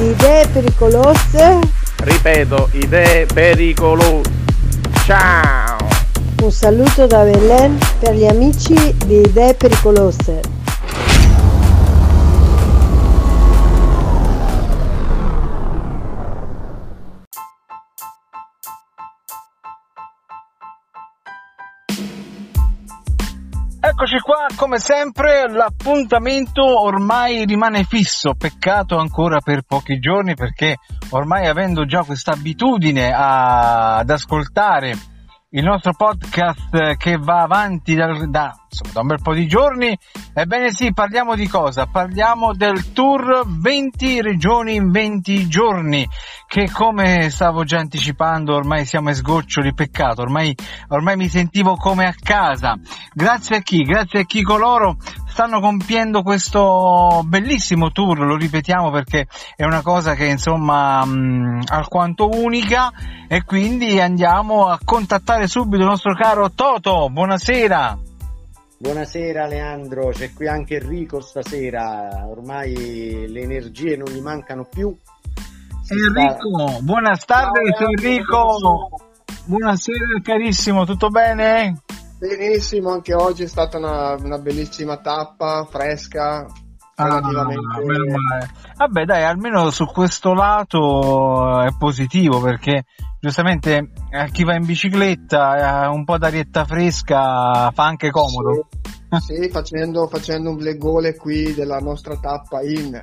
Idee 0.00 0.46
pericolose. 0.48 1.58
Ripeto, 1.98 2.70
idee 2.72 3.26
pericolose. 3.26 4.30
Ciao! 5.04 5.76
Un 6.42 6.50
saluto 6.50 7.06
da 7.06 7.22
Belen 7.22 7.78
per 7.98 8.14
gli 8.14 8.24
amici 8.24 8.96
di 9.04 9.20
Idee 9.20 9.52
Pericolose. 9.52 10.59
Eccoci 24.02 24.20
qua, 24.20 24.46
come 24.56 24.78
sempre 24.78 25.46
l'appuntamento 25.46 26.62
ormai 26.64 27.44
rimane 27.44 27.84
fisso, 27.84 28.32
peccato 28.32 28.96
ancora 28.96 29.40
per 29.40 29.60
pochi 29.60 29.98
giorni 29.98 30.34
perché 30.34 30.76
ormai 31.10 31.46
avendo 31.46 31.84
già 31.84 32.02
questa 32.02 32.32
abitudine 32.32 33.12
ad 33.14 34.08
ascoltare 34.08 34.94
il 35.52 35.64
nostro 35.64 35.92
podcast 35.94 36.96
che 36.96 37.16
va 37.16 37.40
avanti 37.40 37.96
da, 37.96 38.06
da, 38.28 38.66
insomma, 38.68 38.92
da 38.92 39.00
un 39.00 39.06
bel 39.08 39.20
po' 39.20 39.34
di 39.34 39.48
giorni, 39.48 39.98
ebbene 40.32 40.70
sì, 40.70 40.92
parliamo 40.92 41.34
di 41.34 41.48
cosa? 41.48 41.86
Parliamo 41.86 42.54
del 42.54 42.92
tour 42.92 43.42
20 43.44 44.22
regioni 44.22 44.76
in 44.76 44.92
20 44.92 45.48
giorni, 45.48 46.08
che 46.46 46.70
come 46.70 47.30
stavo 47.30 47.64
già 47.64 47.78
anticipando 47.78 48.54
ormai 48.54 48.84
siamo 48.84 49.08
a 49.08 49.12
sgoccioli, 49.12 49.74
peccato, 49.74 50.22
ormai, 50.22 50.54
ormai 50.88 51.16
mi 51.16 51.28
sentivo 51.28 51.74
come 51.74 52.06
a 52.06 52.14
casa. 52.16 52.78
Grazie 53.12 53.56
a 53.56 53.60
chi? 53.60 53.82
Grazie 53.82 54.20
a 54.20 54.24
chi 54.24 54.42
coloro 54.42 54.98
stanno 55.40 55.60
compiendo 55.60 56.20
questo 56.20 57.22
bellissimo 57.24 57.92
tour, 57.92 58.18
lo 58.18 58.36
ripetiamo 58.36 58.90
perché 58.90 59.26
è 59.56 59.64
una 59.64 59.80
cosa 59.80 60.12
che 60.12 60.26
insomma 60.26 61.02
mh, 61.02 61.62
alquanto 61.68 62.28
unica 62.28 62.92
e 63.26 63.42
quindi 63.44 63.98
andiamo 63.98 64.66
a 64.66 64.78
contattare 64.84 65.46
subito 65.46 65.82
il 65.82 65.88
nostro 65.88 66.12
caro 66.12 66.50
Toto, 66.50 67.08
buonasera. 67.08 67.98
Buonasera 68.76 69.46
Leandro, 69.46 70.10
c'è 70.10 70.30
qui 70.34 70.46
anche 70.46 70.76
Enrico 70.76 71.22
stasera, 71.22 72.26
ormai 72.28 73.26
le 73.26 73.40
energie 73.40 73.96
non 73.96 74.12
gli 74.12 74.20
mancano 74.20 74.66
più. 74.70 74.94
Si 75.80 75.94
Enrico, 75.94 76.68
sta... 76.68 76.80
buonas 76.82 77.24
tardes 77.24 77.80
Enrico, 77.80 78.90
buonasera 79.46 80.20
carissimo, 80.22 80.84
tutto 80.84 81.08
bene? 81.08 81.80
Benissimo, 82.20 82.90
anche 82.90 83.14
oggi 83.14 83.44
è 83.44 83.46
stata 83.46 83.78
una, 83.78 84.14
una 84.16 84.36
bellissima 84.36 84.98
tappa, 84.98 85.66
fresca, 85.70 86.46
relativamente... 86.94 87.66
Ah, 87.74 87.78
meno 87.78 88.04
male. 88.28 88.50
Vabbè 88.76 89.04
dai, 89.06 89.24
almeno 89.24 89.70
su 89.70 89.86
questo 89.86 90.34
lato 90.34 91.62
è 91.62 91.70
positivo 91.78 92.38
perché 92.42 92.84
giustamente 93.18 93.92
a 94.10 94.26
chi 94.26 94.44
va 94.44 94.54
in 94.54 94.66
bicicletta 94.66 95.84
eh, 95.84 95.86
un 95.86 96.04
po' 96.04 96.18
d'arietta 96.18 96.66
fresca 96.66 97.70
fa 97.70 97.84
anche 97.86 98.10
comodo. 98.10 98.68
Sì, 99.18 99.36
sì, 99.36 99.48
facendo, 99.48 100.06
facendo 100.06 100.50
un 100.50 100.58
legole 100.58 101.16
qui 101.16 101.54
della 101.54 101.78
nostra 101.78 102.18
tappa 102.18 102.60
in 102.60 103.02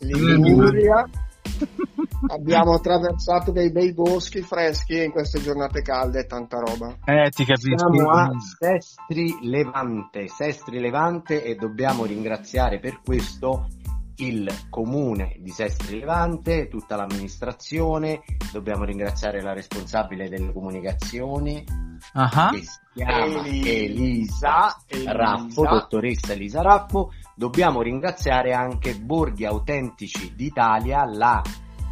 Liguria. 0.00 1.08
Abbiamo 2.26 2.74
attraversato 2.74 3.52
dei 3.52 3.70
bei 3.70 3.92
boschi 3.92 4.42
freschi 4.42 5.04
in 5.04 5.12
queste 5.12 5.40
giornate 5.40 5.82
calde 5.82 6.20
e 6.20 6.26
tanta 6.26 6.58
roba. 6.58 6.96
Eh, 7.04 7.30
ti 7.30 7.44
capisco. 7.44 7.92
Siamo 7.92 8.10
a 8.10 8.30
Sestri 8.58 9.38
Levante, 9.42 10.28
Sestri 10.28 10.80
Levante 10.80 11.42
e 11.44 11.54
dobbiamo 11.54 12.04
ringraziare 12.04 12.80
per 12.80 13.00
questo 13.04 13.68
il 14.16 14.50
comune 14.68 15.36
di 15.38 15.50
Sestri 15.50 16.00
Levante, 16.00 16.68
tutta 16.68 16.96
l'amministrazione, 16.96 18.22
dobbiamo 18.52 18.84
ringraziare 18.84 19.40
la 19.40 19.52
responsabile 19.52 20.28
delle 20.28 20.52
comunicazioni 20.52 21.64
uh-huh. 22.14 22.50
che 22.50 22.62
si 22.62 22.78
chiama 22.94 23.46
Elisa, 23.46 24.76
Elisa 24.86 25.12
Raffo, 25.12 25.62
dottoressa 25.62 26.32
Elisa 26.32 26.62
Raffo, 26.62 27.12
dobbiamo 27.36 27.80
ringraziare 27.80 28.52
anche 28.52 28.96
Borghi 28.96 29.44
Autentici 29.44 30.34
d'Italia, 30.34 31.04
la 31.04 31.40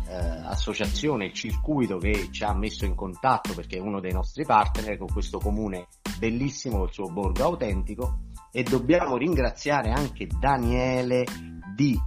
eh, 0.09 0.15
associazione, 0.15 1.27
il 1.27 1.33
circuito 1.33 1.99
che 1.99 2.28
ci 2.31 2.44
ha 2.44 2.55
messo 2.55 2.84
in 2.84 2.94
contatto 2.94 3.55
perché 3.55 3.77
è 3.77 3.81
uno 3.81 4.00
dei 4.00 4.12
nostri 4.12 4.44
partner 4.44 4.97
con 4.99 5.09
questo 5.09 5.39
comune 5.39 5.89
bellissimo, 6.19 6.84
il 6.84 6.93
suo 6.93 7.11
borgo 7.11 7.44
autentico. 7.44 8.19
E 8.53 8.62
dobbiamo 8.62 9.17
ringraziare 9.17 9.91
anche 9.91 10.27
Daniele 10.27 11.25
di 11.75 11.99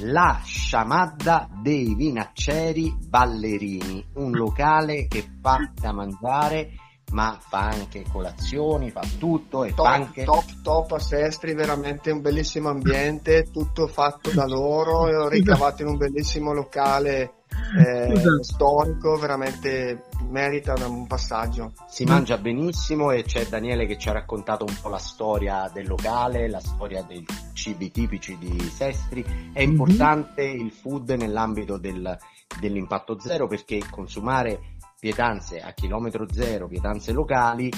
la 0.00 0.40
Sciamadda 0.44 1.48
dei 1.62 1.94
Vinacceri 1.94 2.94
Ballerini, 3.08 4.04
un 4.14 4.32
locale 4.32 5.06
che 5.08 5.26
fa 5.40 5.58
da 5.74 5.92
mangiare 5.92 6.72
ma 7.10 7.38
fa 7.40 7.68
anche 7.68 8.04
colazioni, 8.10 8.90
fa 8.90 9.02
tutto 9.18 9.64
e 9.64 9.74
top, 9.74 9.86
fa 9.86 9.92
anche... 9.92 10.24
Top, 10.24 10.44
top 10.62 10.92
a 10.92 10.98
Sestri, 10.98 11.54
veramente 11.54 12.10
un 12.10 12.20
bellissimo 12.20 12.68
ambiente, 12.68 13.48
tutto 13.50 13.86
fatto 13.86 14.30
da 14.30 14.46
loro, 14.46 15.28
ricavato 15.28 15.82
in 15.82 15.88
un 15.88 15.96
bellissimo 15.96 16.52
locale 16.52 17.32
eh, 17.76 18.42
storico, 18.42 19.16
veramente 19.16 20.04
merita 20.28 20.74
un 20.86 21.06
passaggio. 21.06 21.72
Si 21.88 22.04
mangia 22.04 22.38
benissimo 22.38 23.10
e 23.10 23.22
c'è 23.24 23.46
Daniele 23.46 23.86
che 23.86 23.98
ci 23.98 24.08
ha 24.08 24.12
raccontato 24.12 24.64
un 24.64 24.74
po' 24.80 24.88
la 24.88 24.98
storia 24.98 25.70
del 25.72 25.86
locale, 25.86 26.48
la 26.48 26.60
storia 26.60 27.02
dei 27.02 27.24
cibi 27.52 27.90
tipici 27.90 28.36
di 28.38 28.60
Sestri. 28.60 29.50
È 29.52 29.60
importante 29.60 30.46
mm-hmm. 30.46 30.66
il 30.66 30.72
food 30.72 31.10
nell'ambito 31.10 31.78
del, 31.78 32.16
dell'impatto 32.60 33.18
zero 33.18 33.46
perché 33.46 33.82
consumare 33.90 34.76
pietanze 34.98 35.60
a 35.60 35.72
chilometro 35.72 36.26
zero, 36.30 36.66
pietanze 36.66 37.12
locali, 37.12 37.68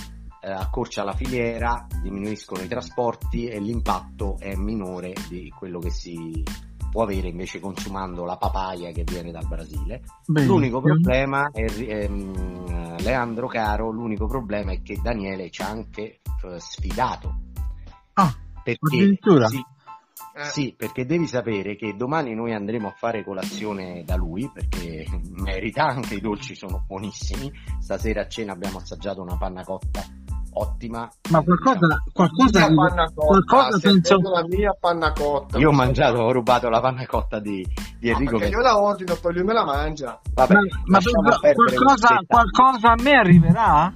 eh, 0.42 0.50
accorcia 0.50 1.04
la 1.04 1.12
filiera, 1.12 1.86
diminuiscono 2.02 2.62
i 2.62 2.68
trasporti 2.68 3.46
e 3.46 3.60
l'impatto 3.60 4.36
è 4.38 4.54
minore 4.54 5.12
di 5.28 5.52
quello 5.54 5.78
che 5.78 5.90
si 5.90 6.42
può 6.90 7.02
avere 7.04 7.28
invece 7.28 7.60
consumando 7.60 8.24
la 8.24 8.36
papaya 8.36 8.90
che 8.90 9.04
viene 9.04 9.30
dal 9.30 9.46
Brasile. 9.46 10.02
Bene. 10.26 10.46
L'unico 10.46 10.80
problema 10.80 11.50
è, 11.52 11.64
ehm, 11.64 13.02
Leandro 13.02 13.46
caro, 13.46 13.90
l'unico 13.90 14.26
problema 14.26 14.72
è 14.72 14.82
che 14.82 14.98
Daniele 15.00 15.50
ci 15.50 15.62
ha 15.62 15.68
anche 15.68 16.20
eh, 16.42 16.58
sfidato. 16.58 17.34
Ah, 18.14 18.34
perché 18.62 18.96
addirittura? 18.96 19.46
Sì, 19.46 19.64
eh. 20.34 20.44
Sì, 20.44 20.74
perché 20.76 21.04
devi 21.06 21.26
sapere 21.26 21.76
che 21.76 21.94
domani 21.96 22.34
noi 22.34 22.52
andremo 22.54 22.88
a 22.88 22.94
fare 22.96 23.24
colazione 23.24 24.02
da 24.04 24.16
lui 24.16 24.50
perché 24.52 25.06
merita, 25.42 25.84
anche 25.84 26.14
i 26.14 26.20
dolci 26.20 26.54
sono 26.54 26.84
buonissimi. 26.86 27.50
Stasera 27.80 28.22
a 28.22 28.28
cena 28.28 28.52
abbiamo 28.52 28.78
assaggiato 28.78 29.20
una 29.22 29.36
panna 29.36 29.64
cotta 29.64 30.02
ottima. 30.52 31.08
Ma 31.30 31.42
qualcosa, 31.42 32.02
qualcosa, 32.12 32.58
La 32.58 32.66
panna 32.74 33.04
cotta, 33.14 33.26
qualcosa 33.26 33.78
senza... 33.78 34.16
vedendo 34.16 34.30
la 34.30 34.44
mia 34.48 34.76
panna 34.78 35.12
cotta. 35.12 35.58
Io 35.58 35.68
ho 35.68 35.72
mangiato, 35.72 36.18
ho 36.18 36.32
rubato 36.32 36.68
la 36.68 36.80
panna 36.80 37.06
cotta 37.06 37.38
di, 37.38 37.64
di 37.98 38.08
No, 38.10 38.16
Enrico. 38.16 38.32
perché 38.38 38.50
che- 38.50 38.56
io 38.56 38.62
la 38.62 38.80
ordino, 38.80 39.14
poi 39.20 39.32
lui 39.34 39.44
me 39.44 39.52
la 39.52 39.64
mangia. 39.64 40.20
Vabbè, 40.34 40.54
Ma, 40.86 40.98
ma 40.98 40.98
qualcosa, 41.54 42.18
qualcosa 42.26 42.90
a 42.92 42.96
me 43.00 43.12
arriverà? 43.12 43.92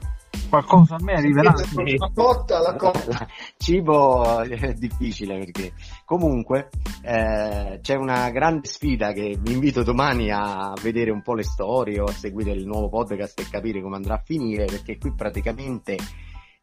Qualcosa 0.49 0.96
a 0.96 1.02
me 1.02 1.14
arriverà? 1.14 1.52
La 1.99 2.11
cotta, 2.14 2.61
la 2.61 2.76
cotta. 2.76 3.26
cibo 3.56 4.41
è 4.41 4.75
difficile 4.75 5.38
perché 5.38 5.73
comunque 6.05 6.70
eh, 7.02 7.79
c'è 7.81 7.94
una 7.94 8.31
grande 8.31 8.69
sfida 8.69 9.12
che 9.12 9.37
vi 9.38 9.52
invito 9.52 9.82
domani 9.82 10.31
a 10.31 10.73
vedere 10.81 11.11
un 11.11 11.23
po' 11.23 11.35
le 11.35 11.44
storie 11.44 12.00
o 12.00 12.05
a 12.05 12.12
seguire 12.12 12.52
il 12.52 12.67
nuovo 12.67 12.88
podcast 12.88 13.41
e 13.41 13.49
capire 13.50 13.81
come 13.81 13.96
andrà 13.96 14.14
a 14.14 14.23
finire 14.25 14.64
perché 14.67 14.99
qui 14.99 15.12
praticamente 15.14 15.96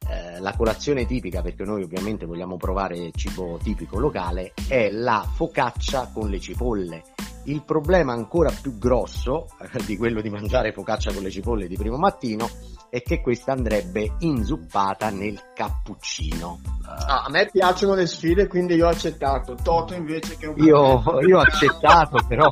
eh, 0.10 0.39
la 0.39 0.54
colazione 0.56 1.06
tipica 1.06 1.42
perché 1.42 1.63
noi 1.63 1.84
ovviamente 1.84 2.25
vogliamo 2.25 2.57
provare 2.57 3.12
cibo 3.13 3.60
tipico 3.62 4.00
locale 4.00 4.54
è 4.68 4.89
la 4.92 5.25
focaccia 5.31 6.10
con 6.13 6.30
le 6.30 6.39
cipolle 6.39 7.04
il 7.45 7.63
problema 7.63 8.13
ancora 8.13 8.51
più 8.51 8.77
grosso 8.77 9.48
eh, 9.60 9.84
di 9.86 9.98
quello 9.98 10.22
di 10.22 10.30
mangiare 10.30 10.74
focaccia 10.74 11.13
con 11.13 11.24
le 11.24 11.30
cipolle 11.30 11.68
di 11.68 11.75
primo 11.75 11.98
mattino 11.98 12.50
è 12.91 13.01
che 13.01 13.21
questa 13.21 13.53
andrebbe 13.53 14.15
inzuppata 14.19 15.09
nel 15.09 15.39
cappuccino. 15.55 16.59
Ah, 16.85 17.23
a 17.23 17.29
me 17.29 17.47
piacciono 17.49 17.93
le 17.93 18.05
sfide, 18.05 18.47
quindi 18.47 18.75
io 18.75 18.88
ho 18.88 18.89
accettato. 18.89 19.55
Toto 19.55 19.93
invece 19.93 20.35
che 20.35 20.47
un 20.47 20.57
Io, 20.57 21.01
io 21.25 21.38
ho 21.38 21.41
accettato, 21.41 22.19
però 22.27 22.49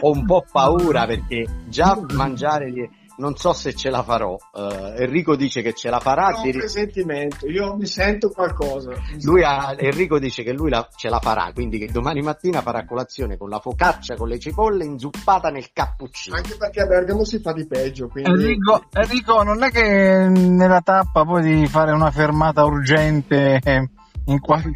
ho 0.00 0.10
un 0.10 0.26
po' 0.26 0.44
paura 0.52 1.06
perché 1.06 1.46
già 1.68 1.98
mangiare 2.12 2.70
gli- 2.70 2.88
non 3.18 3.36
so 3.36 3.52
se 3.52 3.74
ce 3.74 3.90
la 3.90 4.02
farò. 4.02 4.36
Eh, 4.54 5.02
Enrico 5.04 5.36
dice 5.36 5.62
che 5.62 5.72
ce 5.72 5.88
la 5.90 6.00
farà. 6.00 6.26
Ho 6.26 6.30
un 6.30 6.34
addiri- 6.40 6.58
presentimento, 6.58 7.46
io 7.48 7.74
mi 7.76 7.86
sento 7.86 8.30
qualcosa. 8.30 8.92
lui 9.22 9.42
ha- 9.42 9.74
Enrico 9.76 10.18
dice 10.18 10.42
che 10.42 10.52
lui 10.52 10.70
la- 10.70 10.88
ce 10.94 11.08
la 11.08 11.18
farà, 11.20 11.50
quindi 11.54 11.78
che 11.78 11.86
domani 11.90 12.20
mattina 12.22 12.60
farà 12.62 12.84
colazione 12.84 13.36
con 13.36 13.48
la 13.48 13.58
focaccia 13.60 14.14
con 14.16 14.28
le 14.28 14.38
cipolle 14.38 14.84
inzuppata 14.84 15.48
nel 15.50 15.70
cappuccino. 15.72 16.36
Anche 16.36 16.56
perché 16.56 16.80
a 16.82 16.86
Bergamo 16.86 17.24
si 17.24 17.38
fa 17.40 17.52
di 17.52 17.66
peggio, 17.66 18.08
quindi... 18.08 18.30
Enrico, 18.30 18.84
Enrico, 18.92 19.42
non 19.42 19.62
è 19.62 19.70
che 19.70 20.28
nella 20.28 20.80
tappa 20.80 21.24
poi 21.24 21.42
devi 21.42 21.66
fare 21.66 21.92
una 21.92 22.10
fermata 22.10 22.64
urgente 22.64 23.60
eh, 23.62 23.90
in 24.26 24.40
qualche, 24.40 24.70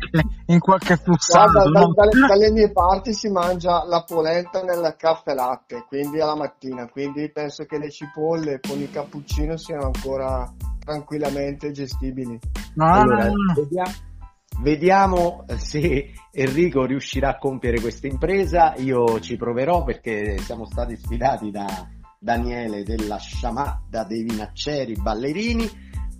in 0.46 0.58
qualche 0.60 0.96
flussato, 0.96 1.50
Guarda, 1.52 1.70
da- 1.70 1.80
no? 1.80 1.92
dalle, 1.92 2.26
dalle 2.26 2.50
mie 2.52 2.70
parti 2.72 3.12
si 3.12 3.28
mangia 3.28 3.84
la 3.84 4.02
polenta 4.04 4.62
nel 4.62 4.94
caffè 4.96 5.34
latte, 5.34 5.84
quindi 5.88 6.20
alla 6.20 6.36
mattina, 6.36 6.88
quindi 6.88 7.30
penso 7.30 7.64
che 7.64 7.78
le 7.78 7.90
cipolle 7.90 8.60
con 8.60 8.78
il 8.78 8.90
cappuccino 8.90 9.56
siano 9.56 9.86
ancora 9.86 10.50
tranquillamente 10.84 11.70
gestibili. 11.72 12.38
No, 12.74 12.86
no, 12.86 12.92
Allora, 12.92 13.26
no, 13.26 13.32
no. 13.32 13.54
vediamo, 13.54 13.92
vediamo 14.60 15.44
se 15.56 16.12
Enrico 16.32 16.84
riuscirà 16.84 17.30
a 17.30 17.38
compiere 17.38 17.80
questa 17.80 18.06
impresa. 18.06 18.74
Io 18.76 19.18
ci 19.20 19.36
proverò 19.36 19.82
perché 19.82 20.38
siamo 20.38 20.64
stati 20.64 20.96
sfidati 20.96 21.50
da 21.50 21.66
Daniele 22.18 22.82
della 22.84 23.16
Sciamadda 23.16 24.04
dei 24.04 24.22
Vinacceri 24.22 24.94
Ballerini, 24.94 25.68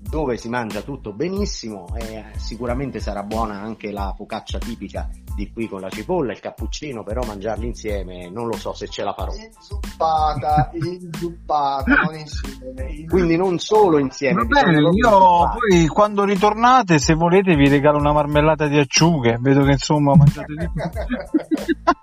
dove 0.09 0.37
si 0.37 0.49
mangia 0.49 0.81
tutto 0.83 1.13
benissimo 1.13 1.87
e 1.97 2.25
sicuramente 2.37 3.01
sarà 3.01 3.23
buona 3.23 3.61
anche 3.61 3.91
la 3.93 4.13
focaccia 4.17 4.59
tipica 4.59 5.09
di 5.35 5.53
qui 5.53 5.69
con 5.69 5.81
la 5.81 5.89
cipolla, 5.89 6.33
il 6.33 6.41
cappuccino, 6.41 7.03
però 7.03 7.23
mangiarli 7.25 7.67
insieme 7.67 8.29
non 8.29 8.47
lo 8.47 8.57
so 8.57 8.73
se 8.75 8.89
ce 8.89 9.05
la 9.05 9.13
farò. 9.13 9.33
Inzuppata, 9.35 10.71
inzuppata, 10.75 11.95
non 11.95 12.15
insieme. 12.19 12.93
in- 12.93 13.09
Quindi 13.09 13.37
non 13.37 13.59
solo 13.59 13.99
insieme. 13.99 14.43
Va 14.45 14.61
bene, 14.61 14.81
io 14.91 15.11
poi 15.11 15.87
quando 15.87 16.25
ritornate, 16.25 16.99
se 16.99 17.15
volete, 17.15 17.55
vi 17.55 17.69
regalo 17.69 17.99
una 17.99 18.13
marmellata 18.13 18.67
di 18.67 18.79
acciughe. 18.79 19.39
Vedo 19.41 19.63
che 19.65 19.73
insomma 19.73 20.15
mangiate 20.15 20.55
di 20.55 20.67
tutto. 20.67 20.91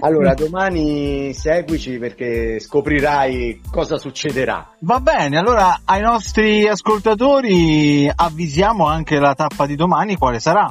Allora, 0.00 0.34
domani 0.34 1.32
seguici 1.32 1.96
perché 1.98 2.60
scoprirai 2.60 3.62
cosa 3.70 3.96
succederà. 3.96 4.74
Va 4.80 5.00
bene, 5.00 5.38
allora 5.38 5.80
ai 5.84 6.02
nostri 6.02 6.68
ascoltatori 6.68 8.10
avvisiamo 8.14 8.86
anche 8.86 9.18
la 9.18 9.34
tappa 9.34 9.64
di 9.64 9.76
domani, 9.76 10.16
quale 10.16 10.38
sarà? 10.38 10.70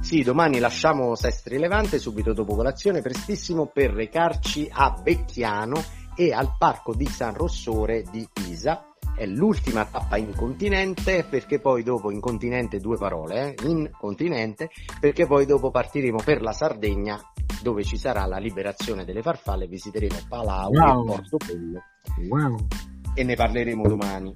Sì, 0.00 0.22
domani 0.22 0.60
lasciamo 0.60 1.16
Sestri 1.16 1.58
Levante 1.58 1.98
subito 1.98 2.32
dopo 2.32 2.54
colazione, 2.54 3.02
prestissimo 3.02 3.66
per 3.66 3.90
recarci 3.90 4.68
a 4.70 4.90
Becchiano 4.90 5.82
e 6.14 6.32
al 6.32 6.54
parco 6.58 6.94
di 6.94 7.06
San 7.06 7.34
Rossore 7.34 8.04
di 8.10 8.28
Pisa. 8.32 8.86
È 9.16 9.26
l'ultima 9.26 9.84
tappa 9.84 10.16
in 10.16 10.34
continente 10.34 11.24
perché 11.28 11.60
poi 11.60 11.82
dopo 11.82 12.10
in 12.10 12.20
continente 12.20 12.78
due 12.78 12.96
parole, 12.96 13.54
eh, 13.54 13.68
in 13.68 13.90
continente 13.98 14.70
perché 15.00 15.26
poi 15.26 15.44
dopo 15.44 15.70
partiremo 15.70 16.18
per 16.24 16.40
la 16.40 16.52
Sardegna 16.52 17.20
dove 17.62 17.84
ci 17.84 17.96
sarà 17.96 18.26
la 18.26 18.38
liberazione 18.38 19.04
delle 19.04 19.22
farfalle, 19.22 19.66
visiteremo 19.66 20.16
Palau 20.28 20.70
Wow. 20.72 21.02
e 21.02 21.06
Portopello 21.06 21.82
Wow. 22.28 22.66
e 23.14 23.24
ne 23.24 23.34
parleremo 23.34 23.86
domani. 23.88 24.34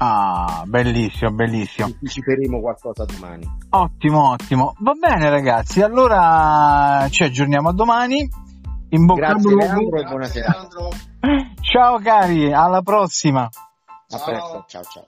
Ah, 0.00 0.62
bellissimo, 0.64 1.32
bellissimo. 1.32 1.88
Anticiperemo 1.88 2.60
qualcosa 2.60 3.04
domani. 3.04 3.44
Ottimo, 3.70 4.30
ottimo. 4.30 4.74
Va 4.78 4.92
bene 4.92 5.28
ragazzi, 5.28 5.82
allora 5.82 7.06
ci 7.10 7.24
aggiorniamo 7.24 7.68
a 7.68 7.72
domani. 7.72 8.28
In 8.90 9.04
bocca 9.06 9.26
al 9.26 9.40
Grazie 9.40 9.74
lupo. 9.74 9.96
E 9.96 10.04
buonasera. 10.04 10.68
Ciao 11.60 11.98
cari, 11.98 12.52
alla 12.52 12.80
prossima. 12.80 13.42
A 13.42 13.50
Ciao. 14.16 14.24
presto, 14.24 14.64
ciao 14.68 14.82
ciao. 14.84 15.06